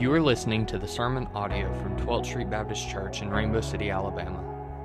[0.00, 3.90] You are listening to the sermon audio from 12th Street Baptist Church in Rainbow City,
[3.90, 4.42] Alabama.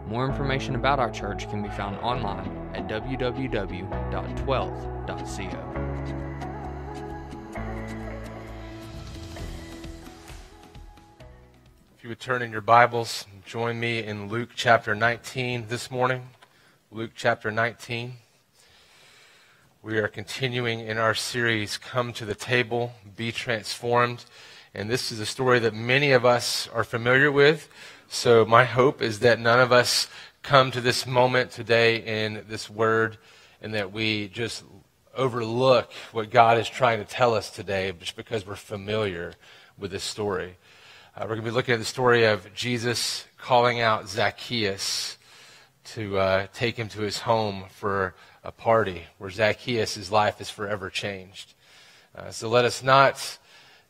[0.10, 3.92] More information about our church can be found online at www.12th.co.
[11.98, 16.28] If you would turn in your Bibles, join me in Luke chapter 19 this morning.
[16.92, 18.16] Luke chapter 19.
[19.82, 24.26] We are continuing in our series, Come to the Table, Be Transformed.
[24.76, 27.70] And this is a story that many of us are familiar with.
[28.10, 30.10] So my hope is that none of us
[30.44, 33.18] come to this moment today in this word
[33.62, 34.66] and that we just
[35.16, 39.36] overlook what God is trying to tell us today just because we're familiar
[39.80, 40.58] with this story.
[41.16, 45.18] Uh, we're going to be looking at the story of Jesus calling out Zacchaeus
[45.86, 48.14] to uh, take him to his home for
[48.44, 51.54] a party where Zacchaeus' life is forever changed.
[52.14, 53.38] Uh, so let us not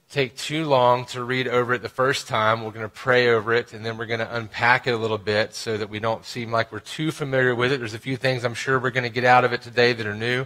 [0.09, 2.63] take too long to read over it the first time.
[2.63, 5.17] We're going to pray over it and then we're going to unpack it a little
[5.17, 7.79] bit so that we don't seem like we're too familiar with it.
[7.79, 10.05] There's a few things I'm sure we're going to get out of it today that
[10.05, 10.45] are new.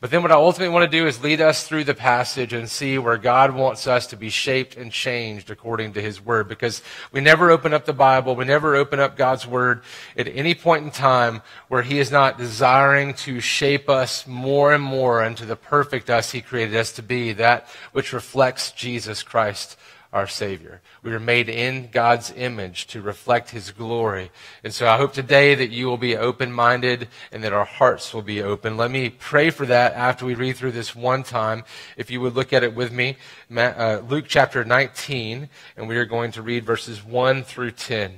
[0.00, 2.70] But then what I ultimately want to do is lead us through the passage and
[2.70, 6.48] see where God wants us to be shaped and changed according to His Word.
[6.48, 6.80] Because
[7.12, 9.82] we never open up the Bible, we never open up God's Word
[10.16, 14.82] at any point in time where He is not desiring to shape us more and
[14.82, 19.76] more into the perfect us He created us to be, that which reflects Jesus Christ
[20.12, 20.80] our Savior.
[21.02, 24.30] We are made in God's image to reflect His glory.
[24.64, 28.12] And so I hope today that you will be open minded and that our hearts
[28.12, 28.76] will be open.
[28.76, 31.64] Let me pray for that after we read through this one time.
[31.96, 33.16] If you would look at it with me,
[33.56, 38.12] uh, Luke chapter 19, and we are going to read verses 1 through 10.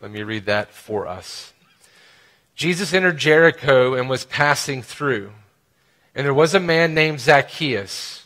[0.00, 1.52] Let me read that for us.
[2.56, 5.32] Jesus entered Jericho and was passing through.
[6.14, 8.25] And there was a man named Zacchaeus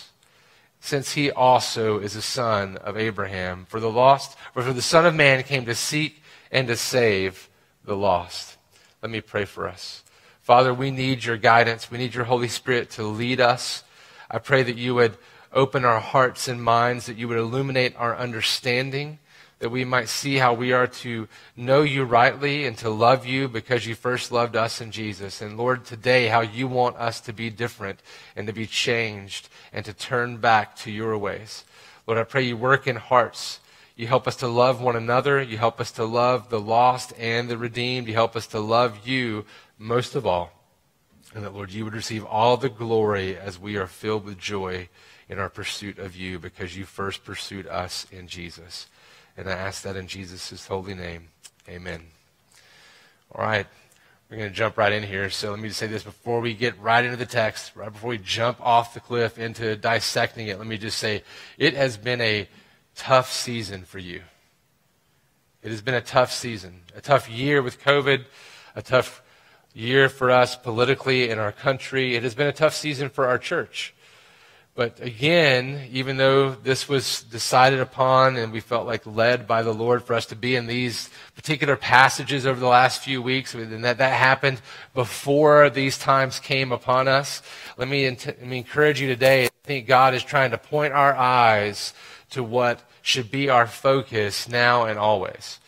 [0.81, 3.65] since he also is a son of Abraham.
[3.69, 6.21] For the lost, for the Son of Man came to seek
[6.51, 7.49] and to save
[7.85, 8.57] the lost.
[9.01, 10.03] Let me pray for us.
[10.41, 11.89] Father, we need your guidance.
[11.89, 13.83] We need your Holy Spirit to lead us.
[14.29, 15.17] I pray that you would
[15.53, 19.19] open our hearts and minds, that you would illuminate our understanding,
[19.61, 23.47] that we might see how we are to know you rightly and to love you
[23.47, 25.39] because you first loved us in Jesus.
[25.39, 27.99] And Lord, today, how you want us to be different
[28.35, 31.63] and to be changed and to turn back to your ways.
[32.07, 33.59] Lord, I pray you work in hearts.
[33.95, 35.39] You help us to love one another.
[35.39, 38.07] You help us to love the lost and the redeemed.
[38.07, 39.45] You help us to love you
[39.77, 40.51] most of all.
[41.35, 44.89] And that, Lord, you would receive all the glory as we are filled with joy
[45.29, 48.87] in our pursuit of you because you first pursued us in Jesus.
[49.37, 51.29] And I ask that in Jesus' holy name.
[51.67, 52.01] Amen.
[53.33, 53.65] All right.
[54.29, 55.29] We're going to jump right in here.
[55.29, 58.11] So let me just say this before we get right into the text, right before
[58.11, 61.23] we jump off the cliff into dissecting it, let me just say
[61.57, 62.47] it has been a
[62.95, 64.21] tough season for you.
[65.61, 68.23] It has been a tough season, a tough year with COVID,
[68.75, 69.21] a tough
[69.73, 72.15] year for us politically in our country.
[72.15, 73.93] It has been a tough season for our church.
[74.73, 79.73] But again, even though this was decided upon and we felt like led by the
[79.73, 83.83] Lord for us to be in these particular passages over the last few weeks, and
[83.83, 84.61] that that happened
[84.93, 87.41] before these times came upon us,
[87.77, 89.45] let me, let me encourage you today.
[89.45, 91.93] I think God is trying to point our eyes
[92.29, 95.59] to what should be our focus now and always.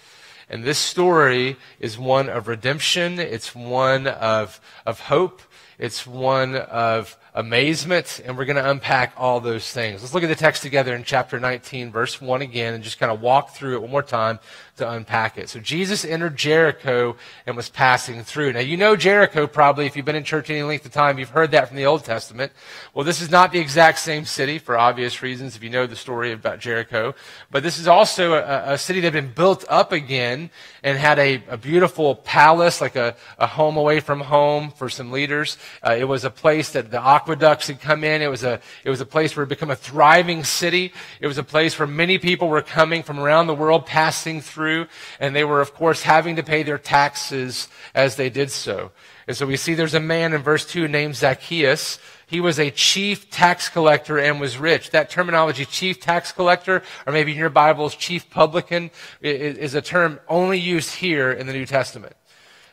[0.50, 3.20] And this story is one of redemption.
[3.20, 5.42] It's one of, of hope.
[5.80, 10.02] It's one of amazement, and we're going to unpack all those things.
[10.02, 13.12] Let's look at the text together in chapter 19, verse 1 again, and just kind
[13.12, 14.40] of walk through it one more time
[14.78, 15.50] to unpack it.
[15.50, 17.16] So Jesus entered Jericho
[17.46, 18.54] and was passing through.
[18.54, 21.30] Now, you know Jericho probably, if you've been in church any length of time, you've
[21.30, 22.52] heard that from the Old Testament.
[22.94, 25.96] Well, this is not the exact same city for obvious reasons if you know the
[25.96, 27.14] story about Jericho,
[27.52, 30.50] but this is also a, a city that had been built up again
[30.84, 35.12] and had a, a beautiful palace, like a, a, home away from home for some
[35.12, 35.58] leaders.
[35.86, 38.22] Uh, it was a place that the aqueducts had come in.
[38.22, 40.94] It was a, it was a place where it became a thriving city.
[41.20, 44.88] It was a place where many people were coming from around the world passing through
[45.20, 48.92] and they were, of course, having to pay their taxes as they did so.
[49.28, 52.00] And so we see there's a man in verse 2 named Zacchaeus.
[52.28, 54.90] He was a chief tax collector and was rich.
[54.92, 60.20] That terminology, chief tax collector, or maybe in your Bibles, chief publican, is a term
[60.28, 62.16] only used here in the New Testament.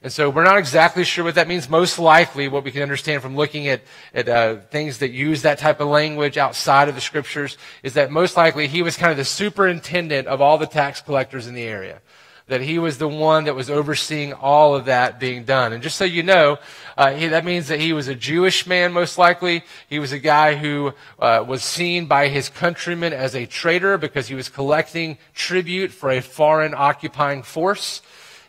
[0.02, 1.69] And so we're not exactly sure what that means.
[1.69, 3.82] Most likely, what we can understand from looking at,
[4.14, 8.11] at uh, things that use that type of language outside of the scriptures is that
[8.11, 11.64] most likely he was kind of the superintendent of all the tax collectors in the
[11.64, 12.00] area.
[12.47, 15.75] That he was the one that was overseeing all of that being done.
[15.75, 16.58] And just so you know,
[16.97, 19.64] uh, he, that means that he was a Jewish man, most likely.
[19.87, 24.29] He was a guy who uh, was seen by his countrymen as a traitor because
[24.29, 28.00] he was collecting tribute for a foreign occupying force.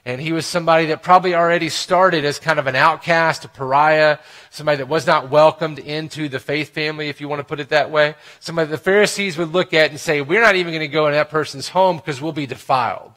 [0.04, 4.18] And he was somebody that probably already started as kind of an outcast, a pariah,
[4.50, 7.70] somebody that was not welcomed into the faith family, if you want to put it
[7.70, 8.16] that way.
[8.40, 11.14] Somebody the Pharisees would look at and say, we're not even going to go in
[11.14, 13.12] that person's home because we'll be defiled.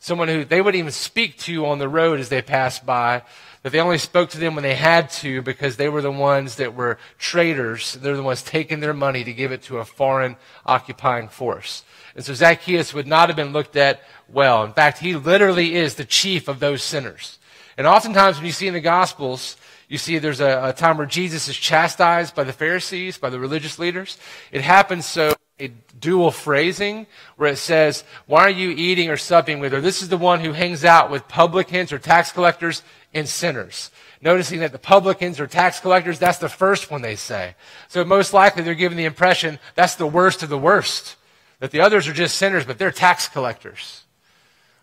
[0.00, 3.22] Someone who they wouldn't even speak to on the road as they passed by,
[3.64, 6.56] that they only spoke to them when they had to because they were the ones
[6.56, 7.94] that were traitors.
[7.94, 11.82] They're the ones taking their money to give it to a foreign occupying force.
[12.14, 14.64] And so Zacchaeus would not have been looked at well.
[14.64, 17.38] In fact, he literally is the chief of those sinners.
[17.78, 19.56] And oftentimes when you see in the Gospels,
[19.88, 23.40] you see there's a, a time where Jesus is chastised by the Pharisees, by the
[23.40, 24.18] religious leaders.
[24.52, 25.68] It happens so a
[26.00, 27.06] dual phrasing
[27.36, 30.40] where it says, why are you eating or supping with, or this is the one
[30.40, 32.82] who hangs out with publicans or tax collectors
[33.14, 33.90] and sinners.
[34.20, 37.54] Noticing that the publicans or tax collectors, that's the first one they say.
[37.88, 41.16] So most likely they're given the impression that's the worst of the worst.
[41.60, 44.04] That the others are just sinners, but they're tax collectors.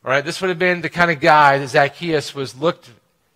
[0.05, 2.89] All right, this would have been the kind of guy that Zacchaeus was looked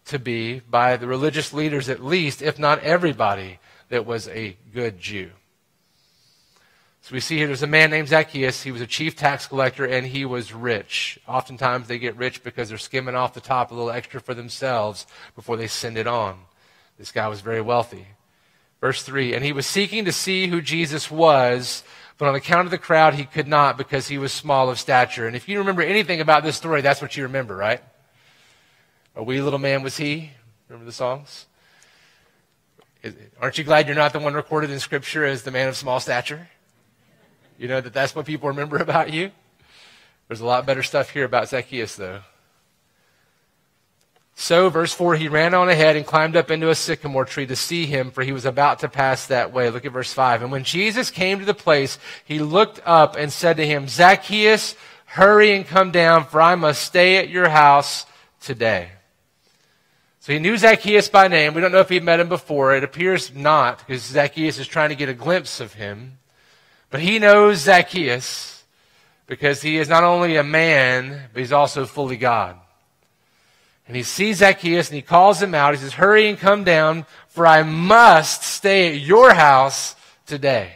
[0.05, 3.59] to be by the religious leaders, at least, if not everybody,
[3.89, 5.31] that was a good Jew.
[7.05, 8.63] So we see here there's a man named Zacchaeus.
[8.63, 11.19] He was a chief tax collector and he was rich.
[11.27, 15.05] Oftentimes they get rich because they're skimming off the top a little extra for themselves
[15.35, 16.35] before they send it on.
[16.97, 18.07] This guy was very wealthy.
[18.81, 21.83] Verse 3 And he was seeking to see who Jesus was,
[22.17, 25.27] but on account of the crowd, he could not because he was small of stature.
[25.27, 27.83] And if you remember anything about this story, that's what you remember, right?
[29.15, 30.31] A wee little man was he.
[30.69, 31.45] Remember the songs?
[33.39, 35.99] Aren't you glad you're not the one recorded in Scripture as the man of small
[35.99, 36.49] stature?
[37.57, 39.31] You know that that's what people remember about you?
[40.27, 42.21] There's a lot better stuff here about Zacchaeus, though.
[44.37, 47.55] So, verse 4, he ran on ahead and climbed up into a sycamore tree to
[47.55, 49.69] see him, for he was about to pass that way.
[49.69, 50.41] Look at verse 5.
[50.41, 54.75] And when Jesus came to the place, he looked up and said to him, Zacchaeus,
[55.05, 58.05] hurry and come down, for I must stay at your house
[58.41, 58.89] today.
[60.19, 61.53] So he knew Zacchaeus by name.
[61.53, 62.75] We don't know if he'd met him before.
[62.75, 66.17] It appears not, because Zacchaeus is trying to get a glimpse of him.
[66.89, 68.63] But he knows Zacchaeus
[69.27, 72.57] because he is not only a man, but he's also fully God.
[73.87, 75.73] And he sees Zacchaeus and he calls him out.
[75.73, 79.95] He says, Hurry and come down, for I must stay at your house
[80.25, 80.73] today.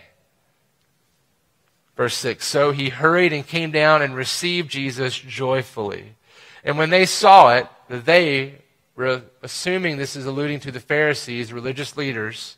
[1.96, 6.16] Verse 6 So he hurried and came down and received Jesus joyfully.
[6.64, 8.62] And when they saw it, they
[8.96, 12.58] were assuming this is alluding to the Pharisees, religious leaders.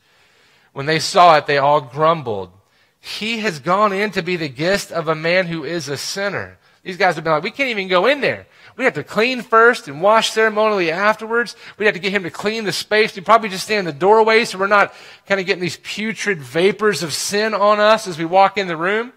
[0.74, 2.52] When they saw it, they all grumbled.
[3.02, 6.58] He has gone in to be the guest of a man who is a sinner.
[6.84, 8.46] These guys have been like, we can't even go in there.
[8.78, 11.56] We have to clean first and wash ceremonially afterwards.
[11.78, 13.16] We have to get him to clean the space.
[13.16, 14.94] We probably just stand in the doorway so we're not
[15.28, 18.78] kind of getting these putrid vapors of sin on us as we walk in the
[18.78, 19.14] room.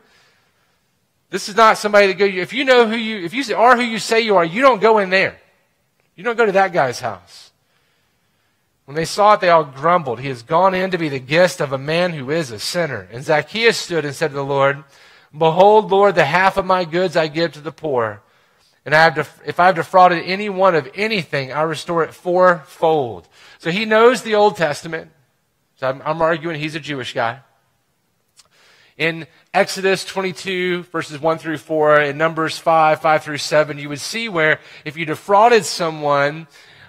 [1.31, 3.83] This is not somebody that go, if you know who you, if you are who
[3.83, 5.39] you say you are, you don't go in there.
[6.17, 7.51] You don't go to that guy's house.
[8.85, 10.21] When they saw it, they all grumbled.
[10.21, 13.09] He has gone in to be the guest of a man who is a sinner.
[13.11, 14.85] And Zacchaeus stood and said to the Lord,
[15.37, 18.23] Behold, Lord, the half of my goods I give to the poor.
[18.85, 22.13] And I have def- if I have defrauded any one of anything, I restore it
[22.13, 23.27] fourfold.
[23.59, 25.11] So he knows the Old Testament.
[25.77, 27.41] So I'm, I'm arguing he's a Jewish guy.
[28.97, 34.01] In Exodus 22, verses 1 through 4, in Numbers 5, 5 through 7, you would
[34.01, 36.47] see where if you defrauded someone,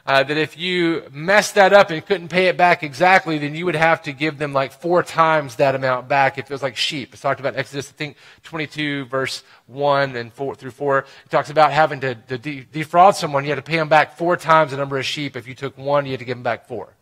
[0.08, 3.66] uh, that if you messed that up and couldn't pay it back exactly, then you
[3.66, 6.76] would have to give them like four times that amount back if it was like
[6.76, 7.12] sheep.
[7.12, 11.00] It's talked about Exodus, I think, 22, verse 1 and 4 through 4.
[11.00, 13.46] It talks about having to, to de- defraud someone.
[13.46, 15.36] You had to pay them back four times the number of sheep.
[15.36, 16.94] If you took one, you had to give them back four.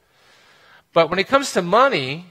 [0.93, 2.25] But when it comes to money,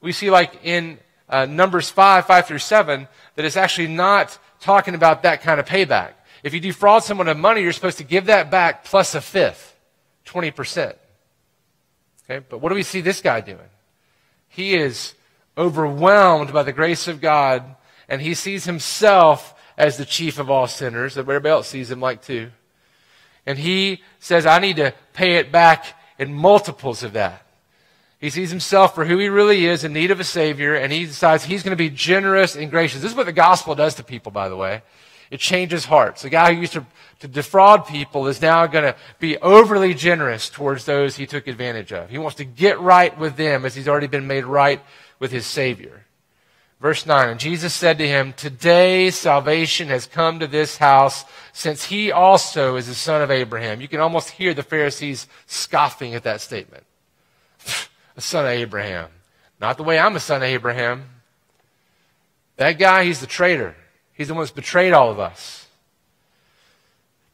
[0.00, 4.94] we see like in uh, Numbers 5, 5 through 7, that it's actually not talking
[4.94, 6.12] about that kind of payback.
[6.44, 9.74] If you defraud someone of money, you're supposed to give that back plus a fifth.
[10.28, 10.94] 20%.
[12.30, 13.58] Okay, but what do we see this guy doing?
[14.48, 15.14] He is
[15.56, 17.64] overwhelmed by the grace of God,
[18.08, 22.20] and he sees himself as the chief of all sinners, everybody else sees him like
[22.20, 22.50] too.
[23.46, 25.86] And he says, I need to pay it back
[26.18, 27.46] in multiples of that.
[28.20, 31.04] He sees himself for who he really is in need of a Savior, and he
[31.04, 33.00] decides he's going to be generous and gracious.
[33.00, 34.82] This is what the gospel does to people, by the way.
[35.30, 36.22] It changes hearts.
[36.22, 36.86] The guy who used to,
[37.20, 41.92] to defraud people is now going to be overly generous towards those he took advantage
[41.92, 42.08] of.
[42.08, 44.80] He wants to get right with them as he's already been made right
[45.18, 46.04] with his Savior.
[46.80, 51.84] Verse 9, and Jesus said to him, Today salvation has come to this house, since
[51.84, 53.80] he also is the son of Abraham.
[53.80, 56.84] You can almost hear the Pharisees scoffing at that statement.
[58.16, 59.08] a son of Abraham.
[59.60, 61.08] Not the way I'm a son of Abraham.
[62.58, 63.74] That guy, he's the traitor.
[64.18, 65.68] He's the one that's betrayed all of us.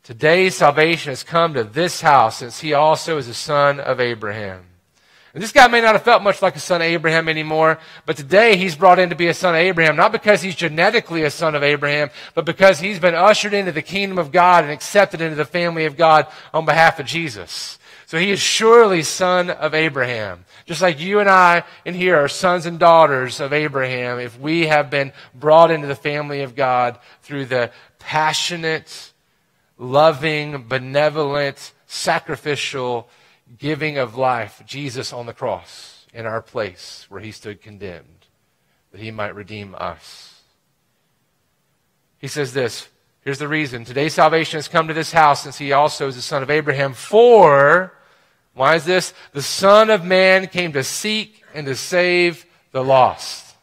[0.03, 4.67] Today, salvation has come to this house since he also is a son of Abraham.
[5.33, 8.19] And this guy may not have felt much like a son of Abraham anymore, but
[8.19, 11.31] today he's brought in to be a son of Abraham, not because he's genetically a
[11.31, 15.23] son of Abraham, but because he's been ushered into the kingdom of God and accepted
[15.23, 17.79] into the family of God on behalf of Jesus.
[18.06, 20.44] So he is surely son of Abraham.
[20.66, 24.66] Just like you and I in here are sons and daughters of Abraham if we
[24.66, 29.12] have been brought into the family of God through the passionate,
[29.78, 33.08] loving, benevolent, sacrificial
[33.58, 38.26] giving of life, Jesus on the cross in our place where he stood condemned,
[38.92, 40.42] that he might redeem us.
[42.18, 42.88] He says this.
[43.25, 43.85] Here's the reason.
[43.85, 46.93] Today salvation has come to this house since he also is the son of Abraham.
[46.93, 47.95] For
[48.52, 49.14] why is this?
[49.33, 53.57] The Son of Man came to seek and to save the lost.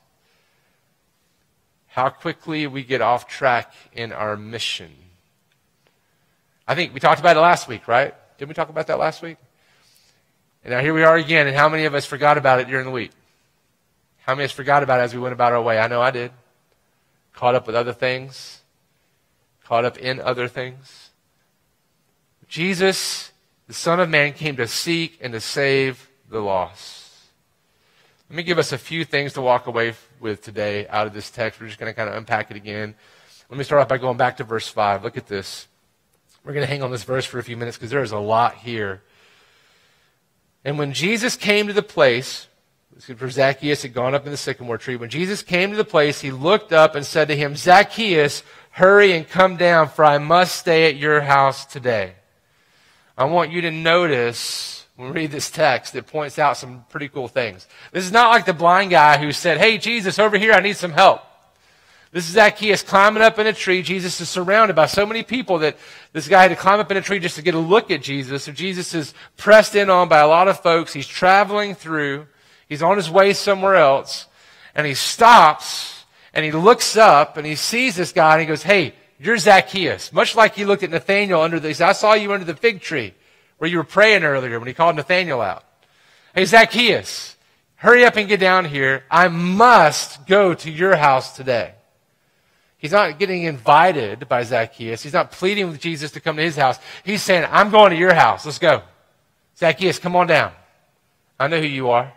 [1.87, 4.91] How quickly we get off track in our mission.
[6.67, 8.13] I think we talked about it last week, right?
[8.37, 9.37] Didn't we talk about that last week?
[10.63, 12.85] And now here we are again, and how many of us forgot about it during
[12.85, 13.11] the week?
[14.21, 15.79] How many of us forgot about it as we went about our way?
[15.79, 16.31] I know I did.
[17.33, 18.60] Caught up with other things,
[19.65, 21.09] caught up in other things.
[22.47, 23.31] Jesus
[23.71, 27.09] the Son of Man came to seek and to save the lost.
[28.29, 31.31] Let me give us a few things to walk away with today out of this
[31.31, 31.61] text.
[31.61, 32.95] We're just going to kind of unpack it again.
[33.49, 35.05] Let me start off by going back to verse 5.
[35.05, 35.69] Look at this.
[36.43, 38.19] We're going to hang on this verse for a few minutes because there is a
[38.19, 39.01] lot here.
[40.65, 42.47] And when Jesus came to the place,
[42.99, 44.97] for Zacchaeus had gone up in the sycamore tree.
[44.97, 49.13] When Jesus came to the place, he looked up and said to him, Zacchaeus, hurry
[49.13, 52.13] and come down, for I must stay at your house today.
[53.17, 57.07] I want you to notice when we read this text, it points out some pretty
[57.07, 57.67] cool things.
[57.91, 60.77] This is not like the blind guy who said, Hey, Jesus, over here, I need
[60.77, 61.21] some help.
[62.11, 63.81] This is Zacchaeus climbing up in a tree.
[63.81, 65.77] Jesus is surrounded by so many people that
[66.11, 68.01] this guy had to climb up in a tree just to get a look at
[68.01, 68.43] Jesus.
[68.43, 70.91] So Jesus is pressed in on by a lot of folks.
[70.91, 72.27] He's traveling through.
[72.67, 74.27] He's on his way somewhere else.
[74.75, 76.00] And he stops
[76.33, 80.11] and he looks up and he sees this guy and he goes, Hey, you're Zacchaeus.
[80.11, 82.81] Much like he looked at Nathaniel under the, he I saw you under the fig
[82.81, 83.13] tree
[83.57, 85.63] where you were praying earlier when he called Nathaniel out.
[86.33, 87.35] Hey, Zacchaeus,
[87.75, 89.03] hurry up and get down here.
[89.11, 91.75] I must go to your house today.
[92.77, 95.03] He's not getting invited by Zacchaeus.
[95.03, 96.79] He's not pleading with Jesus to come to his house.
[97.03, 98.43] He's saying, I'm going to your house.
[98.43, 98.81] Let's go.
[99.55, 100.51] Zacchaeus, come on down.
[101.39, 102.11] I know who you are.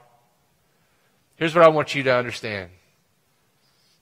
[1.37, 2.71] Here's what I want you to understand.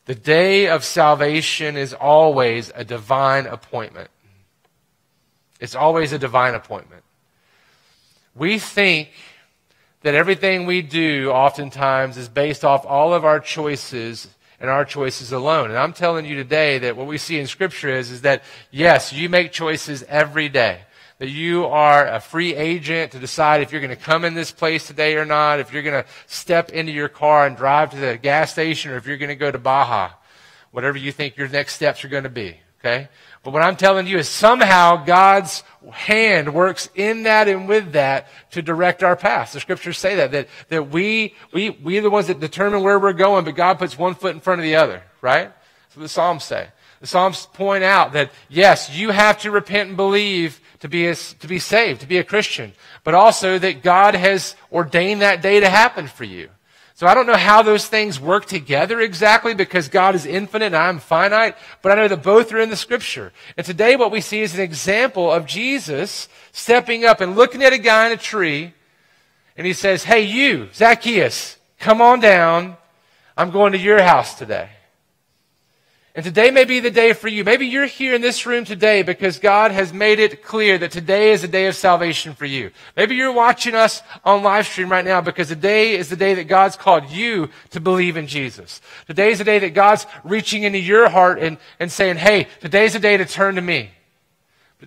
[0.06, 4.10] The day of salvation is always a divine appointment.
[5.60, 7.04] It's always a divine appointment.
[8.34, 9.10] We think
[10.00, 14.26] that everything we do oftentimes is based off all of our choices
[14.58, 15.70] and our choices alone.
[15.70, 19.12] And I'm telling you today that what we see in Scripture is, is that yes,
[19.12, 20.80] you make choices every day
[21.22, 24.50] that you are a free agent to decide if you're going to come in this
[24.50, 27.96] place today or not, if you're going to step into your car and drive to
[27.96, 30.10] the gas station, or if you're going to go to Baja,
[30.72, 32.56] whatever you think your next steps are going to be.
[32.80, 33.08] Okay?
[33.44, 35.62] But what I'm telling you is somehow God's
[35.92, 39.52] hand works in that and with that to direct our path.
[39.52, 42.98] The scriptures say that, that, that we, we, we are the ones that determine where
[42.98, 45.52] we're going, but God puts one foot in front of the other, right?
[45.84, 46.66] That's what the Psalms say.
[47.00, 51.14] The Psalms point out that, yes, you have to repent and believe to be, a,
[51.14, 52.72] to be saved, to be a Christian,
[53.04, 56.48] but also that God has ordained that day to happen for you.
[56.94, 60.76] So I don't know how those things work together exactly because God is infinite and
[60.76, 63.32] I'm finite, but I know that both are in the scripture.
[63.56, 67.72] And today what we see is an example of Jesus stepping up and looking at
[67.72, 68.74] a guy in a tree
[69.56, 72.76] and he says, Hey, you, Zacchaeus, come on down.
[73.36, 74.68] I'm going to your house today.
[76.14, 77.42] And today may be the day for you.
[77.42, 81.32] Maybe you're here in this room today because God has made it clear that today
[81.32, 82.70] is a day of salvation for you.
[82.94, 86.48] Maybe you're watching us on live stream right now because today is the day that
[86.48, 88.82] God's called you to believe in Jesus.
[89.06, 92.92] Today is the day that God's reaching into your heart and, and saying, hey, today's
[92.92, 93.90] the day to turn to me.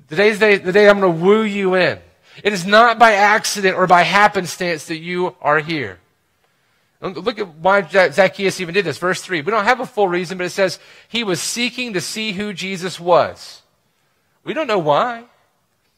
[0.08, 1.98] Today's the day, the day I'm going to woo you in.
[2.44, 5.98] It is not by accident or by happenstance that you are here.
[7.14, 8.98] Look at why Zacchaeus even did this.
[8.98, 9.42] Verse 3.
[9.42, 12.54] We don't have a full reason, but it says he was seeking to see who
[12.54, 13.62] Jesus was.
[14.44, 15.26] We don't know why.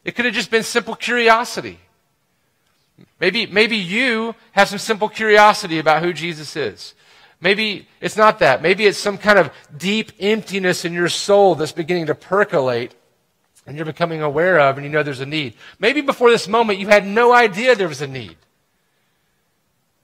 [0.03, 1.79] It could have just been simple curiosity.
[3.19, 6.93] Maybe, maybe you have some simple curiosity about who Jesus is.
[7.39, 8.61] Maybe it's not that.
[8.61, 12.95] Maybe it's some kind of deep emptiness in your soul that's beginning to percolate
[13.65, 15.53] and you're becoming aware of and you know there's a need.
[15.77, 18.37] Maybe before this moment you had no idea there was a need.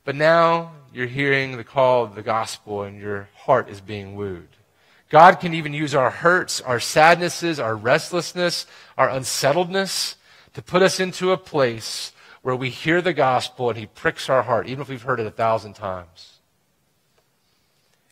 [0.06, 4.48] But now you're hearing the call of the gospel and your heart is being wooed.
[5.10, 8.66] God can even use our hurts, our sadnesses, our restlessness,
[8.98, 10.16] our unsettledness
[10.54, 14.44] to put us into a place where we hear the gospel and he pricks our
[14.44, 16.40] heart, even if we've heard it a thousand times.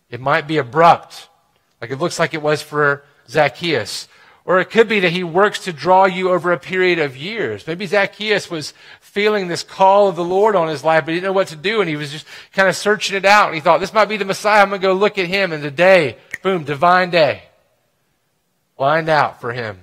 [0.09, 1.29] It might be abrupt,
[1.79, 4.07] like it looks like it was for Zacchaeus.
[4.43, 7.67] Or it could be that he works to draw you over a period of years.
[7.67, 11.29] Maybe Zacchaeus was feeling this call of the Lord on his life, but he didn't
[11.29, 13.47] know what to do, and he was just kind of searching it out.
[13.47, 14.61] And he thought, this might be the Messiah.
[14.61, 15.51] I'm going to go look at him.
[15.51, 17.43] And today, boom, divine day.
[18.79, 19.79] Lined out for him.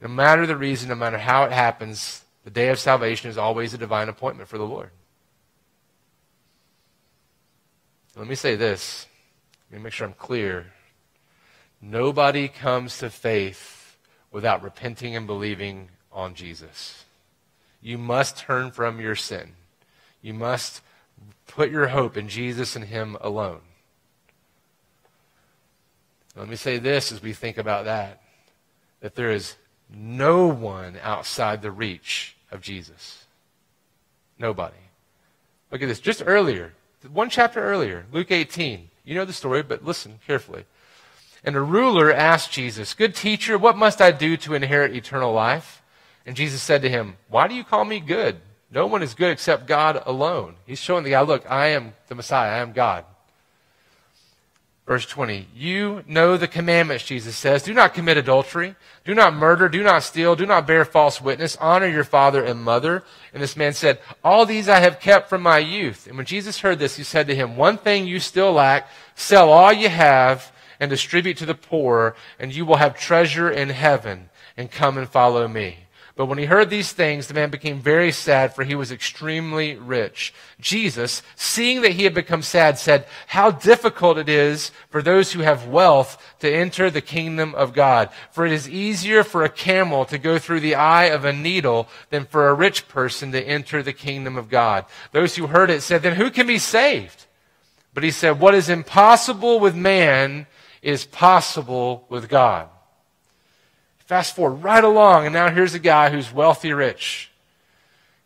[0.00, 3.74] No matter the reason, no matter how it happens, the day of salvation is always
[3.74, 4.90] a divine appointment for the Lord.
[8.16, 9.06] Let me say this.
[9.70, 10.66] Let me make sure I'm clear.
[11.82, 13.96] Nobody comes to faith
[14.30, 17.04] without repenting and believing on Jesus.
[17.80, 19.54] You must turn from your sin.
[20.22, 20.80] You must
[21.48, 23.62] put your hope in Jesus and Him alone.
[26.36, 28.20] Let me say this as we think about that
[29.00, 29.56] that there is
[29.92, 33.24] no one outside the reach of Jesus.
[34.38, 34.76] Nobody.
[35.72, 35.98] Look at this.
[35.98, 36.72] Just earlier,
[37.12, 38.88] one chapter earlier, Luke 18.
[39.04, 40.64] You know the story, but listen carefully.
[41.44, 45.82] And a ruler asked Jesus, Good teacher, what must I do to inherit eternal life?
[46.24, 48.36] And Jesus said to him, Why do you call me good?
[48.70, 50.54] No one is good except God alone.
[50.66, 53.04] He's showing the guy, Look, I am the Messiah, I am God.
[54.84, 57.62] Verse 20, you know the commandments, Jesus says.
[57.62, 58.74] Do not commit adultery.
[59.04, 59.68] Do not murder.
[59.68, 60.34] Do not steal.
[60.34, 61.56] Do not bear false witness.
[61.60, 63.04] Honor your father and mother.
[63.32, 66.08] And this man said, all these I have kept from my youth.
[66.08, 68.88] And when Jesus heard this, he said to him, one thing you still lack.
[69.14, 70.50] Sell all you have
[70.82, 75.08] and distribute to the poor, and you will have treasure in heaven, and come and
[75.08, 75.76] follow me.
[76.16, 79.76] But when he heard these things, the man became very sad, for he was extremely
[79.76, 80.34] rich.
[80.60, 85.42] Jesus, seeing that he had become sad, said, How difficult it is for those who
[85.42, 88.10] have wealth to enter the kingdom of God.
[88.32, 91.88] For it is easier for a camel to go through the eye of a needle
[92.10, 94.84] than for a rich person to enter the kingdom of God.
[95.12, 97.26] Those who heard it said, Then who can be saved?
[97.94, 100.48] But he said, What is impossible with man
[100.82, 102.68] is possible with God.
[104.04, 107.30] Fast forward right along, and now here's a guy who's wealthy rich.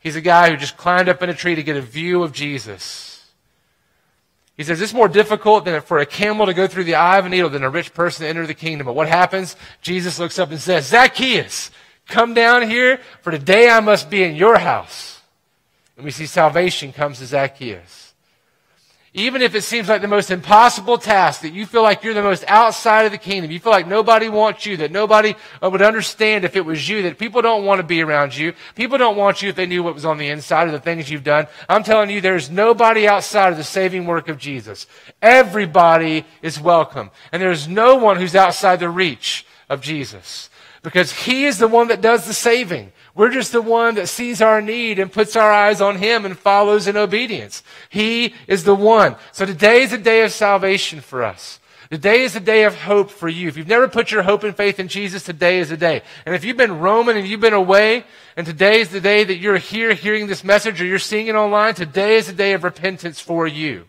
[0.01, 2.33] He's a guy who just climbed up in a tree to get a view of
[2.33, 3.17] Jesus.
[4.57, 7.27] He says, It's more difficult than for a camel to go through the eye of
[7.27, 8.87] a needle than a rich person to enter the kingdom.
[8.87, 9.55] But what happens?
[9.83, 11.71] Jesus looks up and says, Zacchaeus,
[12.09, 15.21] come down here, for today I must be in your house.
[15.97, 18.06] And we see salvation comes to Zacchaeus.
[19.19, 22.23] Even if it seems like the most impossible task, that you feel like you're the
[22.23, 25.81] most outside of the kingdom, you feel like nobody wants you, that nobody uh, would
[25.81, 29.17] understand if it was you, that people don't want to be around you, people don't
[29.17, 31.47] want you if they knew what was on the inside of the things you've done.
[31.67, 34.87] I'm telling you, there's nobody outside of the saving work of Jesus.
[35.23, 37.11] Everybody is welcome.
[37.33, 40.51] And there's no one who's outside the reach of Jesus.
[40.83, 42.93] Because He is the one that does the saving.
[43.17, 46.39] We're just the one that sees our need and puts our eyes on Him and
[46.39, 47.63] follows in obedience.
[47.89, 49.17] He is the one.
[49.33, 51.59] So today is a day of salvation for us.
[51.91, 53.49] Today is a day of hope for you.
[53.49, 56.03] If you've never put your hope and faith in Jesus, today is the day.
[56.27, 58.05] And if you've been roaming and you've been away,
[58.37, 61.37] and today is the day that you're here hearing this message or you're seeing it
[61.37, 63.87] online, today is the day of repentance for you.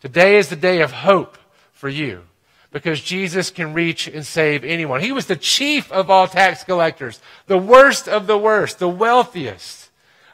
[0.00, 1.38] Today is the day of hope
[1.72, 2.27] for you.
[2.70, 5.00] Because Jesus can reach and save anyone.
[5.00, 9.90] He was the chief of all tax collectors, the worst of the worst, the wealthiest.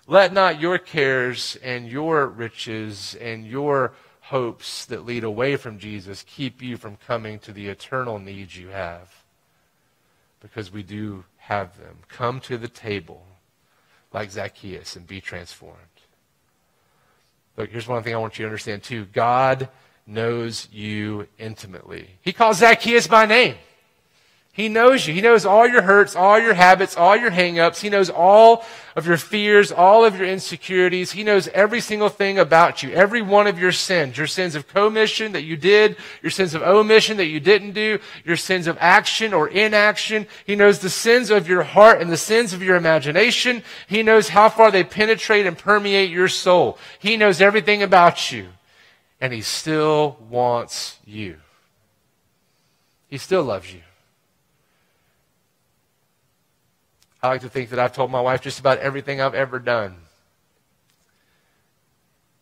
[0.06, 6.24] Let not your cares and your riches and your hopes that lead away from Jesus
[6.26, 9.24] keep you from coming to the eternal needs you have.
[10.40, 11.98] Because we do have them.
[12.08, 13.24] Come to the table
[14.12, 15.78] like Zacchaeus and be transformed.
[17.56, 19.06] Look, here's one thing I want you to understand too.
[19.06, 19.68] God
[20.06, 22.10] knows you intimately.
[22.22, 23.56] He calls Zacchaeus by name.
[24.54, 25.12] He knows you.
[25.12, 27.80] He knows all your hurts, all your habits, all your hangups.
[27.80, 28.64] He knows all
[28.94, 31.10] of your fears, all of your insecurities.
[31.10, 34.68] He knows every single thing about you, every one of your sins, your sins of
[34.68, 38.78] commission that you did, your sins of omission that you didn't do, your sins of
[38.78, 40.24] action or inaction.
[40.46, 43.64] He knows the sins of your heart and the sins of your imagination.
[43.88, 46.78] He knows how far they penetrate and permeate your soul.
[47.00, 48.46] He knows everything about you.
[49.24, 51.38] And he still wants you.
[53.08, 53.80] He still loves you.
[57.22, 59.96] I like to think that I've told my wife just about everything I've ever done.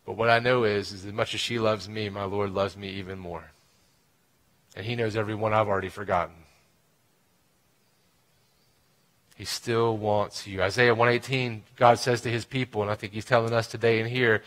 [0.05, 2.75] But what I know is, is as much as she loves me, my Lord loves
[2.75, 3.51] me even more.
[4.75, 6.35] And he knows every one I've already forgotten.
[9.37, 10.61] He still wants you.
[10.61, 14.09] Isaiah 118, God says to his people, and I think he's telling us today and
[14.09, 14.43] here,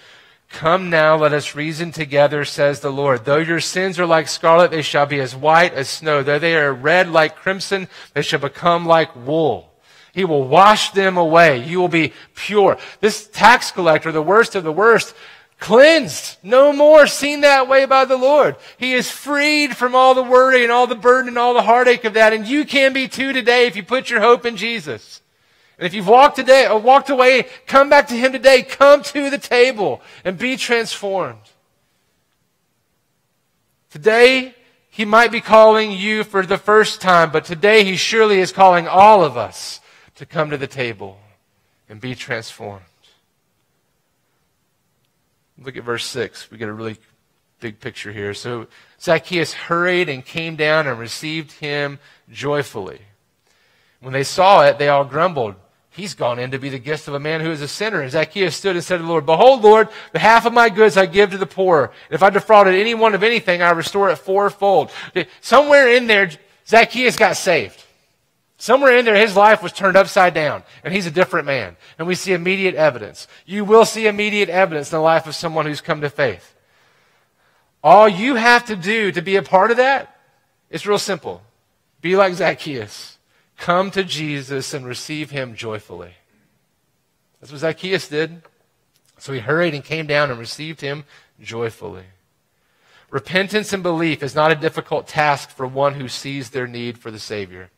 [0.48, 3.24] Come now, let us reason together, says the Lord.
[3.24, 6.22] Though your sins are like scarlet, they shall be as white as snow.
[6.22, 9.72] Though they are red like crimson, they shall become like wool.
[10.12, 11.62] He will wash them away.
[11.62, 12.78] You will be pure.
[13.00, 15.14] This tax collector, the worst of the worst,
[15.58, 18.56] cleansed, no more seen that way by the Lord.
[18.78, 22.04] He is freed from all the worry and all the burden and all the heartache
[22.04, 22.32] of that.
[22.32, 25.20] And you can be too today if you put your hope in Jesus.
[25.78, 28.62] And if you've walked today or walked away, come back to Him today.
[28.62, 31.40] Come to the table and be transformed.
[33.90, 34.54] Today,
[34.88, 38.88] He might be calling you for the first time, but today He surely is calling
[38.88, 39.80] all of us
[40.16, 41.18] to come to the table
[41.88, 42.84] and be transformed.
[45.62, 46.50] Look at verse 6.
[46.50, 46.96] We get a really
[47.60, 48.34] big picture here.
[48.34, 48.66] So
[49.00, 51.98] Zacchaeus hurried and came down and received him
[52.30, 53.00] joyfully.
[54.00, 55.54] When they saw it, they all grumbled.
[55.96, 58.02] He's gone in to be the guest of a man who is a sinner.
[58.02, 60.98] And Zacchaeus stood and said to the Lord, Behold, Lord, the half of my goods
[60.98, 61.84] I give to the poor.
[61.84, 64.90] And if I defrauded anyone of anything, I restore it fourfold.
[65.40, 66.30] Somewhere in there,
[66.68, 67.82] Zacchaeus got saved.
[68.58, 71.76] Somewhere in there, his life was turned upside down, and he's a different man.
[71.98, 73.26] And we see immediate evidence.
[73.46, 76.54] You will see immediate evidence in the life of someone who's come to faith.
[77.82, 80.14] All you have to do to be a part of that
[80.68, 81.42] is real simple.
[82.02, 83.15] Be like Zacchaeus.
[83.56, 86.12] Come to Jesus and receive him joyfully.
[87.40, 88.42] That's what Zacchaeus did.
[89.18, 91.04] So he hurried and came down and received him
[91.40, 92.04] joyfully.
[93.10, 97.10] Repentance and belief is not a difficult task for one who sees their need for
[97.10, 97.70] the Savior.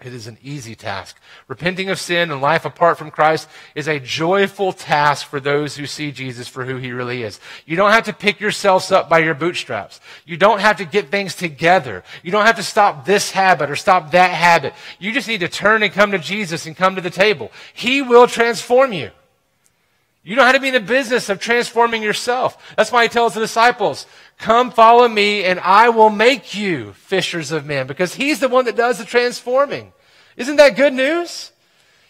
[0.00, 1.16] It is an easy task.
[1.48, 5.86] Repenting of sin and life apart from Christ is a joyful task for those who
[5.86, 7.40] see Jesus for who he really is.
[7.66, 10.00] You don't have to pick yourselves up by your bootstraps.
[10.24, 12.04] You don't have to get things together.
[12.22, 14.72] You don't have to stop this habit or stop that habit.
[15.00, 17.50] You just need to turn and come to Jesus and come to the table.
[17.74, 19.10] He will transform you.
[20.22, 22.74] You don't have to be in the business of transforming yourself.
[22.76, 24.06] That's why he tells the disciples,
[24.38, 28.64] come follow me and I will make you fishers of men because he's the one
[28.64, 29.92] that does the transforming.
[30.36, 31.52] Isn't that good news?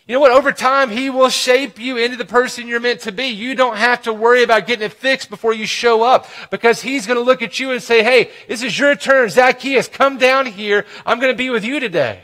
[0.06, 0.32] You know what?
[0.32, 3.26] Over time, he will shape you into the person you're meant to be.
[3.26, 7.06] You don't have to worry about getting it fixed before you show up because he's
[7.06, 9.28] going to look at you and say, Hey, this is your turn.
[9.28, 10.86] Zacchaeus, come down here.
[11.04, 12.22] I'm going to be with you today.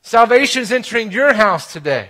[0.00, 2.08] Salvation is entering your house today.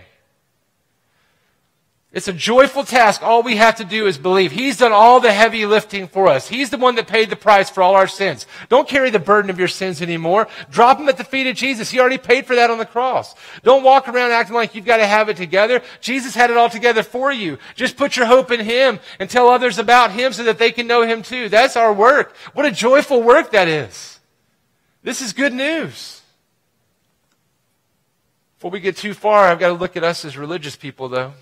[2.15, 3.25] It's a joyful task.
[3.25, 4.53] All we have to do is believe.
[4.53, 6.47] He's done all the heavy lifting for us.
[6.47, 8.47] He's the one that paid the price for all our sins.
[8.69, 10.47] Don't carry the burden of your sins anymore.
[10.71, 11.91] Drop them at the feet of Jesus.
[11.91, 13.35] He already paid for that on the cross.
[13.65, 15.83] Don't walk around acting like you've got to have it together.
[16.01, 17.59] Jesus had it all together for you.
[17.75, 20.87] Just put your hope in Him and tell others about Him so that they can
[20.87, 21.49] know Him too.
[21.49, 22.37] That's our work.
[22.53, 24.21] What a joyful work that is.
[25.03, 26.23] This is good news.
[28.57, 31.33] Before we get too far, I've got to look at us as religious people though.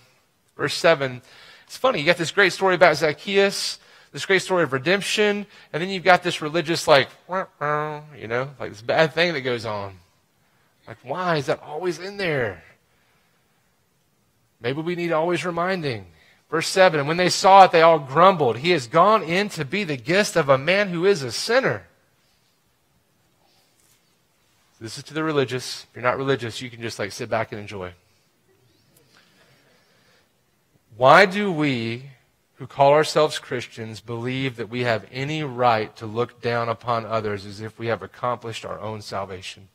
[0.56, 1.22] Verse 7.
[1.66, 2.00] It's funny.
[2.00, 3.78] You got this great story about Zacchaeus,
[4.12, 8.70] this great story of redemption, and then you've got this religious, like, you know, like
[8.70, 9.96] this bad thing that goes on.
[10.86, 12.62] Like, why is that always in there?
[14.60, 16.06] Maybe we need always reminding.
[16.50, 18.58] Verse 7 And when they saw it, they all grumbled.
[18.58, 21.86] He has gone in to be the guest of a man who is a sinner.
[24.80, 25.84] This is to the religious.
[25.84, 27.92] If you're not religious, you can just like sit back and enjoy.
[30.96, 32.10] Why do we
[32.62, 37.44] who call ourselves Christians believe that we have any right to look down upon others
[37.44, 39.66] as if we have accomplished our own salvation.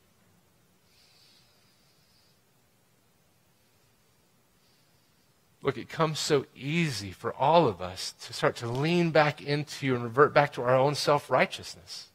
[5.61, 9.93] Look, it comes so easy for all of us to start to lean back into
[9.93, 12.07] and revert back to our own self righteousness.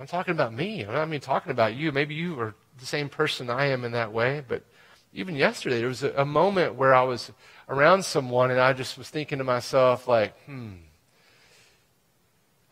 [0.00, 0.84] I'm talking about me.
[0.84, 1.92] I'm not mean talking about you.
[1.92, 4.64] Maybe you are the same person I am in that way, but
[5.12, 7.30] even yesterday, there was a, a moment where I was
[7.68, 10.72] around someone and I just was thinking to myself, like, hmm,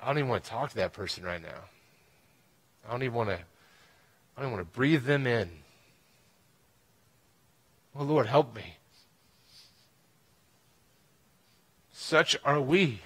[0.01, 1.65] I don't even want to talk to that person right now.
[2.87, 3.39] I don't even want to,
[4.37, 5.51] I don't want to breathe them in.
[7.95, 8.77] Oh, Lord, help me.
[11.93, 13.01] Such are we.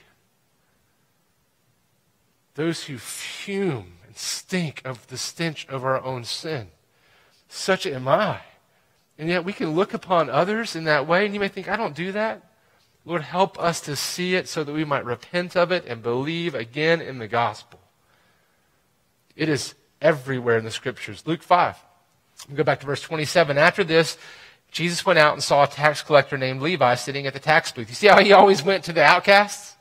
[2.55, 6.69] Those who fume and stink of the stench of our own sin.
[7.49, 8.41] Such am I.
[9.19, 11.77] And yet we can look upon others in that way, and you may think, I
[11.77, 12.43] don't do that.
[13.05, 16.55] Lord, help us to see it so that we might repent of it and believe
[16.55, 17.81] again in the gospel.
[19.37, 21.23] It is everywhere in the scriptures.
[21.27, 21.77] Luke 5.
[22.49, 23.59] We go back to verse 27.
[23.59, 24.17] After this,
[24.71, 27.89] Jesus went out and saw a tax collector named Levi sitting at the tax booth.
[27.89, 29.74] You see how he always went to the outcasts?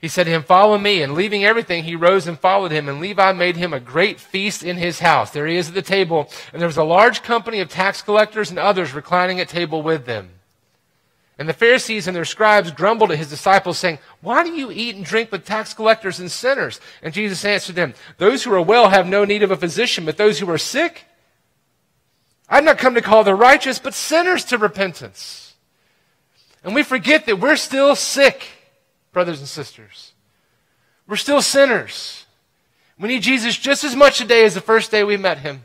[0.00, 1.02] He said to him, Follow me.
[1.02, 2.88] And leaving everything, he rose and followed him.
[2.88, 5.30] And Levi made him a great feast in his house.
[5.30, 6.30] There he is at the table.
[6.52, 10.06] And there was a large company of tax collectors and others reclining at table with
[10.06, 10.30] them.
[11.38, 14.96] And the Pharisees and their scribes grumbled at his disciples, saying, Why do you eat
[14.96, 16.80] and drink with tax collectors and sinners?
[17.02, 20.16] And Jesus answered them, Those who are well have no need of a physician, but
[20.16, 21.06] those who are sick.
[22.48, 25.54] I've not come to call the righteous, but sinners to repentance.
[26.64, 28.46] And we forget that we're still sick
[29.12, 30.12] brothers and sisters.
[31.06, 32.26] We're still sinners.
[32.98, 35.62] We need Jesus just as much today as the first day we met him.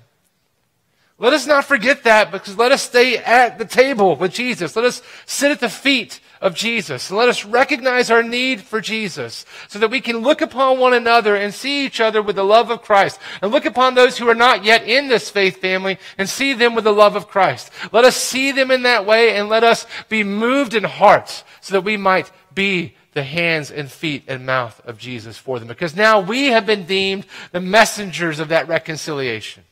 [1.18, 4.76] Let us not forget that because let us stay at the table with Jesus.
[4.76, 7.10] Let us sit at the feet of Jesus.
[7.10, 11.36] Let us recognize our need for Jesus so that we can look upon one another
[11.36, 14.36] and see each other with the love of Christ and look upon those who are
[14.36, 17.72] not yet in this faith family and see them with the love of Christ.
[17.94, 21.74] Let us see them in that way and let us be moved in heart so
[21.74, 25.70] that we might be the hands and feet and mouth of Jesus for them.
[25.70, 29.64] Because now we have been deemed the messengers of that reconciliation.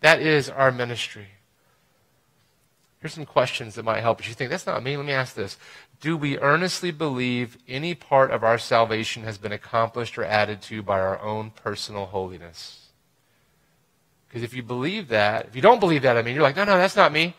[0.00, 1.28] That is our ministry.
[2.98, 4.18] Here's some questions that might help.
[4.18, 5.56] If you think, that's not me, let me ask this.
[6.00, 10.82] Do we earnestly believe any part of our salvation has been accomplished or added to
[10.82, 12.88] by our own personal holiness?
[14.28, 16.64] Because if you believe that, if you don't believe that, I mean, you're like, no,
[16.64, 17.36] no, that's not me.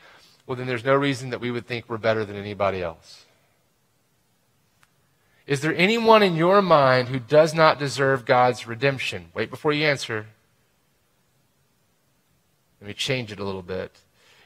[0.48, 3.26] Well, then there's no reason that we would think we're better than anybody else.
[5.50, 9.32] Is there anyone in your mind who does not deserve God's redemption?
[9.34, 10.28] Wait before you answer.
[12.80, 13.98] Let me change it a little bit.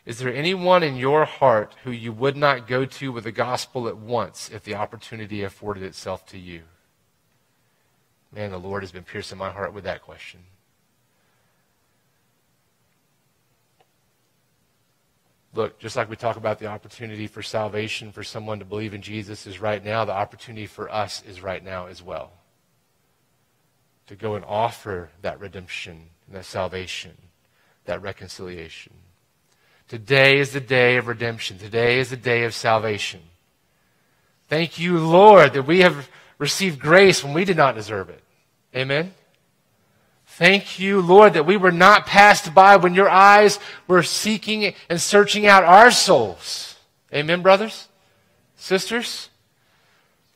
[0.05, 3.89] Is there anyone in your heart who you would not go to with the gospel
[3.89, 6.61] at once if the opportunity afforded itself to you?
[8.31, 10.39] Man, the Lord has been piercing my heart with that question.
[15.53, 19.01] Look, just like we talk about the opportunity for salvation for someone to believe in
[19.01, 22.31] Jesus is right now, the opportunity for us is right now as well.
[24.07, 27.13] To go and offer that redemption and that salvation,
[27.85, 28.93] that reconciliation.
[29.87, 31.59] Today is the day of redemption.
[31.59, 33.21] Today is the day of salvation.
[34.47, 38.23] Thank you, Lord, that we have received grace when we did not deserve it.
[38.75, 39.13] Amen.
[40.37, 44.99] Thank you, Lord, that we were not passed by when your eyes were seeking and
[44.99, 46.75] searching out our souls.
[47.13, 47.87] Amen, brothers?
[48.55, 49.29] Sisters?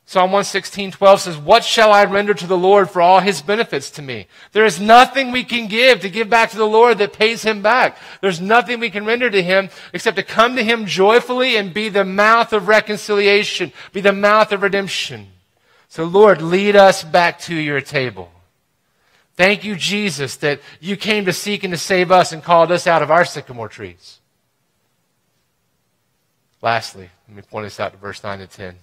[0.06, 3.90] Psalm 116, 12 says, What shall I render to the Lord for all his benefits
[3.92, 4.28] to me?
[4.52, 7.64] There is nothing we can give to give back to the Lord that pays him
[7.64, 7.98] back.
[8.22, 11.90] There's nothing we can render to him except to come to him joyfully and be
[11.90, 15.30] the mouth of reconciliation, be the mouth of redemption.
[15.90, 18.32] So Lord, lead us back to your table.
[19.38, 22.88] Thank you, Jesus, that you came to seek and to save us and called us
[22.88, 24.20] out of our sycamore trees.
[26.62, 28.76] Lastly, let me point this out to verse 9 to 10.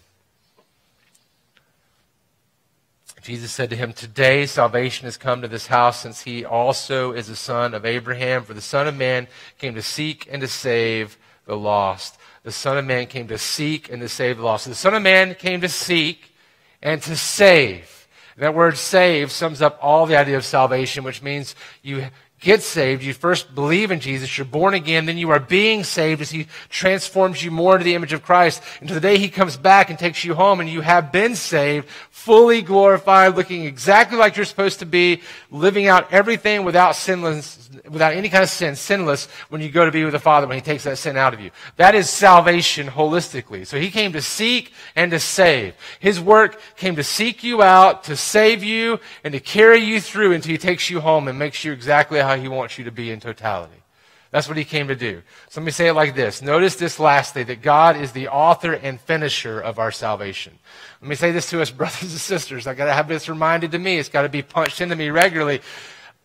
[3.21, 7.29] Jesus said to him, Today salvation has come to this house, since he also is
[7.29, 8.45] a son of Abraham.
[8.45, 9.27] For the Son of Man
[9.59, 12.19] came to seek and to save the lost.
[12.43, 14.67] The Son of Man came to seek and to save the lost.
[14.67, 16.35] The Son of Man came to seek
[16.83, 18.04] and to save.
[18.37, 22.09] That word save sums up all the idea of salvation, which means you
[22.44, 23.02] get saved.
[23.02, 24.37] You first believe in Jesus.
[24.37, 25.07] You're born again.
[25.07, 28.62] Then you are being saved as He transforms you more into the image of Christ.
[28.80, 31.88] Until the day He comes back and takes you home and you have been saved,
[32.11, 38.12] fully glorified, looking exactly like you're supposed to be, living out everything without sinless, without
[38.12, 40.62] any kind of sin, sinless when you go to be with the Father when He
[40.62, 41.50] takes that sin out of you.
[41.76, 43.66] That is salvation holistically.
[43.66, 45.74] So He came to seek and to save.
[45.98, 50.33] His work came to seek you out, to save you, and to carry you through
[50.33, 53.11] until He takes you home and makes you exactly how He wants you to be
[53.11, 53.83] in totality.
[54.31, 55.23] That's what he came to do.
[55.49, 56.42] So let me say it like this.
[56.42, 60.59] Notice this lastly, that God is the author and finisher of our salvation.
[61.01, 62.66] Let me say this to us, brothers and sisters.
[62.66, 63.97] I gotta have this reminded to me.
[63.97, 65.61] It's gotta be punched into me regularly.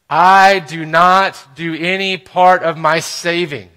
[0.10, 3.70] I do not do any part of my saving.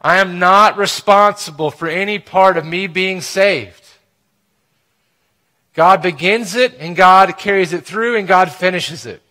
[0.00, 3.84] I am not responsible for any part of me being saved.
[5.74, 9.22] God begins it and God carries it through and God finishes it.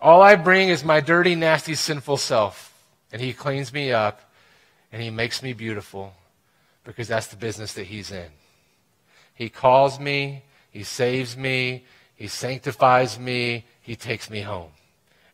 [0.00, 2.74] All I bring is my dirty, nasty, sinful self.
[3.12, 4.32] And He cleans me up
[4.92, 6.14] and He makes me beautiful
[6.84, 8.30] because that's the business that He's in.
[9.34, 11.84] He calls me, He saves me,
[12.14, 14.70] He sanctifies me, He takes me home.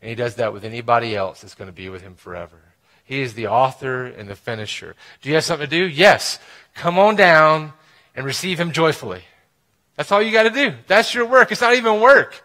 [0.00, 2.60] And He does that with anybody else that's going to be with Him forever.
[3.04, 4.94] He is the author and the finisher.
[5.20, 5.86] Do you have something to do?
[5.86, 6.38] Yes.
[6.74, 7.72] Come on down
[8.16, 9.22] and receive Him joyfully.
[9.96, 10.74] That's all you got to do.
[10.86, 11.52] That's your work.
[11.52, 12.43] It's not even work.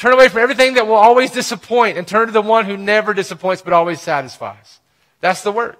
[0.00, 3.12] Turn away from everything that will always disappoint and turn to the one who never
[3.12, 4.80] disappoints but always satisfies.
[5.20, 5.78] That's the work.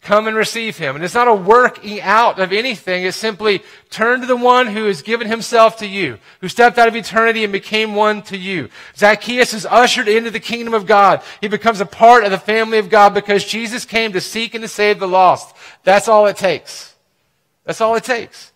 [0.00, 0.94] Come and receive him.
[0.94, 3.02] And it's not a working out of anything.
[3.02, 6.86] It's simply turn to the one who has given himself to you, who stepped out
[6.86, 8.68] of eternity and became one to you.
[8.96, 11.20] Zacchaeus is ushered into the kingdom of God.
[11.40, 14.62] He becomes a part of the family of God because Jesus came to seek and
[14.62, 15.56] to save the lost.
[15.82, 16.94] That's all it takes.
[17.64, 18.52] That's all it takes.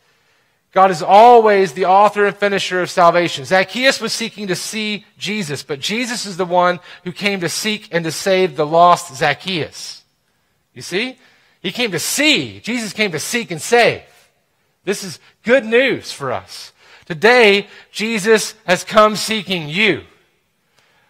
[0.73, 3.45] God is always the author and finisher of salvation.
[3.45, 7.89] Zacchaeus was seeking to see Jesus, but Jesus is the one who came to seek
[7.91, 10.05] and to save the lost Zacchaeus.
[10.73, 11.19] You see?
[11.61, 12.61] He came to see.
[12.61, 14.03] Jesus came to seek and save.
[14.85, 16.73] This is good news for us.
[17.05, 20.05] Today, Jesus has come seeking you.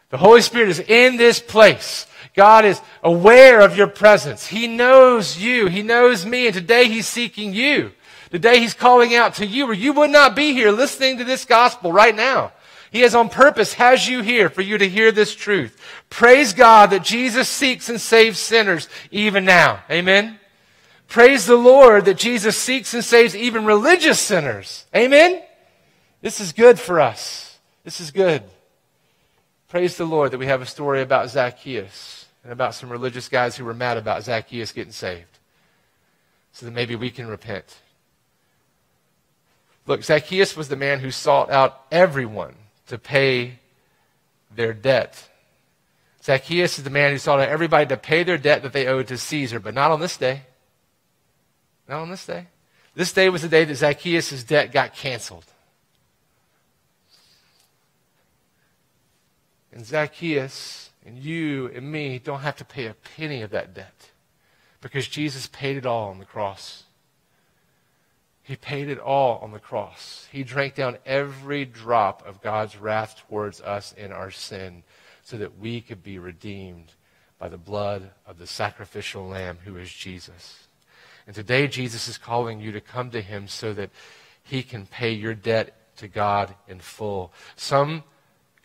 [0.08, 2.06] The Holy Spirit is in this place.
[2.34, 4.46] God is aware of your presence.
[4.46, 5.66] He knows you.
[5.66, 6.46] He knows me.
[6.46, 7.92] And today He's seeking you.
[8.30, 11.44] Today he's calling out to you or you would not be here listening to this
[11.44, 12.52] gospel right now.
[12.92, 15.80] He has on purpose has you here for you to hear this truth.
[16.10, 19.82] Praise God that Jesus seeks and saves sinners even now.
[19.90, 20.38] Amen.
[21.08, 24.86] Praise the Lord that Jesus seeks and saves even religious sinners.
[24.94, 25.42] Amen.
[26.20, 27.58] This is good for us.
[27.84, 28.42] This is good.
[29.68, 33.56] Praise the Lord that we have a story about Zacchaeus and about some religious guys
[33.56, 35.38] who were mad about Zacchaeus getting saved.
[36.52, 37.76] So that maybe we can repent
[39.90, 42.54] Look, Zacchaeus was the man who sought out everyone
[42.86, 43.58] to pay
[44.54, 45.28] their debt.
[46.22, 49.08] Zacchaeus is the man who sought out everybody to pay their debt that they owed
[49.08, 50.42] to Caesar, but not on this day.
[51.88, 52.46] Not on this day.
[52.94, 55.46] This day was the day that Zacchaeus' debt got canceled.
[59.72, 64.10] And Zacchaeus and you and me don't have to pay a penny of that debt
[64.80, 66.84] because Jesus paid it all on the cross.
[68.50, 70.26] He paid it all on the cross.
[70.32, 74.82] He drank down every drop of God's wrath towards us in our sin
[75.22, 76.94] so that we could be redeemed
[77.38, 80.66] by the blood of the sacrificial lamb who is Jesus.
[81.28, 83.90] And today, Jesus is calling you to come to him so that
[84.42, 87.32] he can pay your debt to God in full.
[87.54, 88.02] Some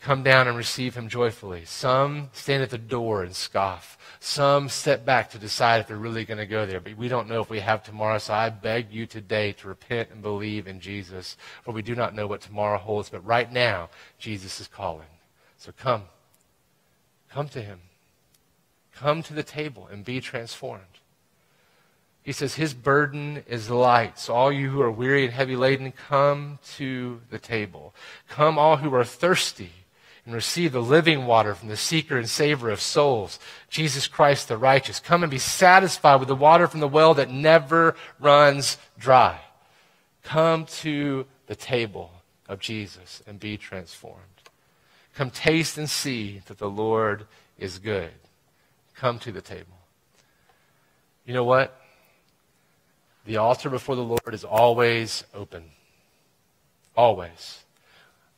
[0.06, 1.64] come down and receive him joyfully.
[1.64, 3.98] Some stand at the door and scoff.
[4.20, 6.78] Some step back to decide if they're really going to go there.
[6.78, 8.18] But we don't know if we have tomorrow.
[8.18, 11.36] So I beg you today to repent and believe in Jesus.
[11.64, 13.08] For we do not know what tomorrow holds.
[13.08, 15.08] But right now, Jesus is calling.
[15.58, 16.04] So come.
[17.28, 17.80] Come to him.
[18.94, 20.84] Come to the table and be transformed.
[22.22, 24.20] He says his burden is light.
[24.20, 27.92] So all you who are weary and heavy laden, come to the table.
[28.28, 29.72] Come all who are thirsty
[30.26, 33.38] and receive the living water from the seeker and saver of souls,
[33.70, 34.98] Jesus Christ the righteous.
[34.98, 39.38] Come and be satisfied with the water from the well that never runs dry.
[40.24, 42.10] Come to the table
[42.48, 44.20] of Jesus and be transformed.
[45.14, 48.10] Come taste and see that the Lord is good.
[48.96, 49.78] Come to the table.
[51.24, 51.80] You know what?
[53.24, 55.64] The altar before the Lord is always open.
[56.96, 57.64] Always.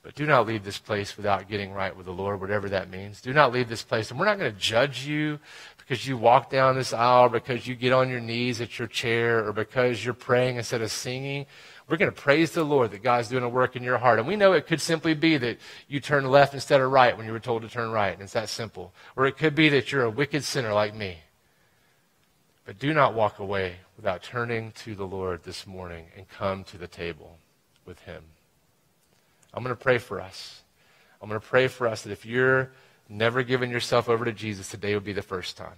[0.09, 3.21] But do not leave this place without getting right with the Lord, whatever that means.
[3.21, 4.11] Do not leave this place.
[4.11, 5.39] And we're not going to judge you
[5.77, 9.47] because you walk down this aisle, because you get on your knees at your chair,
[9.47, 11.45] or because you're praying instead of singing.
[11.91, 14.19] We're going to praise the Lord that God's doing a work in your heart.
[14.19, 17.27] And we know it could simply be that you turn left instead of right when
[17.27, 18.15] you were told to turn right.
[18.15, 18.95] And it's that simple.
[19.15, 21.19] Or it could be that you're a wicked sinner like me.
[22.65, 26.79] But do not walk away without turning to the Lord this morning and come to
[26.79, 27.37] the table
[27.85, 28.23] with Him.
[29.59, 30.63] I'm going to pray for us.
[31.21, 32.71] I'm going to pray for us that if you're
[33.09, 35.75] never given yourself over to Jesus, today would be the first time.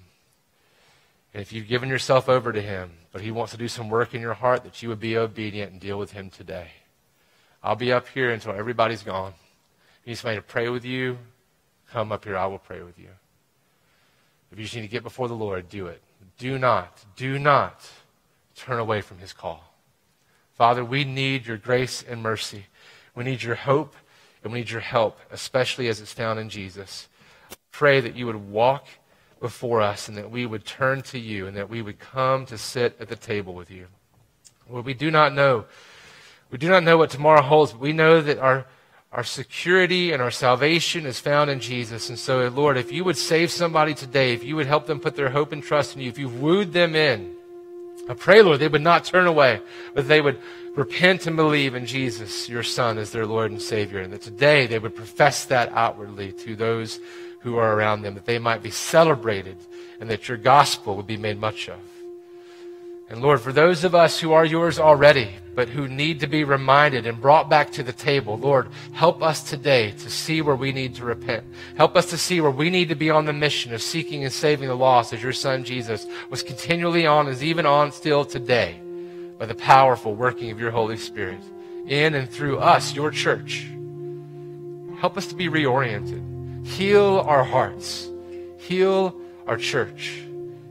[1.32, 4.14] And if you've given yourself over to Him, but He wants to do some work
[4.14, 6.72] in your heart, that you would be obedient and deal with Him today.
[7.62, 9.32] I'll be up here until everybody's gone.
[10.02, 11.16] If you need somebody to pray with you,
[11.90, 12.36] come up here.
[12.36, 13.08] I will pray with you.
[14.52, 16.02] If you just need to get before the Lord, do it.
[16.36, 17.88] Do not, do not
[18.54, 19.72] turn away from His call.
[20.52, 22.66] Father, we need your grace and mercy.
[23.14, 23.94] We need your hope
[24.42, 27.08] and we need your help, especially as it's found in Jesus.
[27.70, 28.86] Pray that you would walk
[29.40, 32.58] before us and that we would turn to you and that we would come to
[32.58, 33.86] sit at the table with you.
[34.68, 35.64] Lord, we do not know.
[36.50, 38.66] We do not know what tomorrow holds, but we know that our,
[39.12, 42.08] our security and our salvation is found in Jesus.
[42.08, 45.16] And so, Lord, if you would save somebody today, if you would help them put
[45.16, 47.34] their hope and trust in you, if you've wooed them in,
[48.08, 49.60] I pray, Lord, they would not turn away,
[49.94, 50.40] but they would
[50.80, 54.00] repent and believe in Jesus, your Son, as their Lord and Savior.
[54.00, 57.00] And that today they would profess that outwardly to those
[57.40, 59.58] who are around them, that they might be celebrated
[60.00, 61.78] and that your gospel would be made much of.
[63.10, 66.44] And Lord, for those of us who are yours already, but who need to be
[66.44, 70.72] reminded and brought back to the table, Lord, help us today to see where we
[70.72, 71.44] need to repent.
[71.76, 74.32] Help us to see where we need to be on the mission of seeking and
[74.32, 78.80] saving the lost as your son Jesus was continually on, is even on still today
[79.40, 81.40] by the powerful working of your Holy Spirit
[81.86, 83.66] in and through us, your church.
[84.98, 86.66] Help us to be reoriented.
[86.66, 88.06] Heal our hearts.
[88.58, 90.22] Heal our church.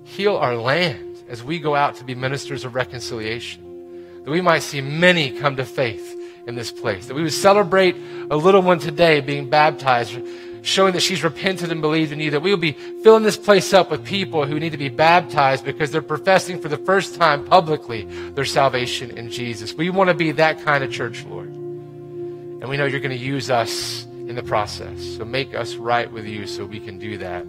[0.03, 4.23] Heal our land as we go out to be ministers of reconciliation.
[4.23, 6.15] That we might see many come to faith
[6.45, 7.07] in this place.
[7.07, 7.95] That we would celebrate
[8.29, 10.15] a little one today being baptized,
[10.61, 12.31] showing that she's repented and believed in you.
[12.31, 15.65] That we will be filling this place up with people who need to be baptized
[15.65, 19.73] because they're professing for the first time publicly their salvation in Jesus.
[19.73, 21.49] We want to be that kind of church, Lord.
[21.49, 25.17] And we know you're going to use us in the process.
[25.17, 27.45] So make us right with you so we can do that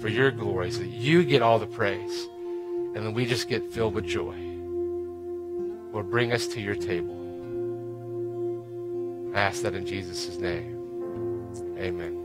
[0.00, 2.28] for your glory, so that you get all the praise
[2.94, 4.34] and then we just get filled with joy.
[5.92, 7.18] Lord, bring us to your table.
[9.34, 10.78] I ask that in Jesus' name.
[11.78, 12.21] Amen.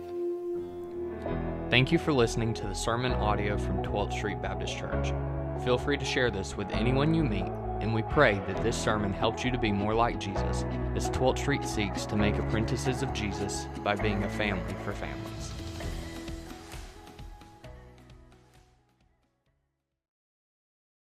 [1.69, 5.11] Thank you for listening to the sermon audio from 12th Street Baptist Church.
[5.65, 7.51] Feel free to share this with anyone you meet,
[7.81, 10.63] and we pray that this sermon helps you to be more like Jesus
[10.95, 15.36] as 12th Street seeks to make apprentices of Jesus by being a family for families.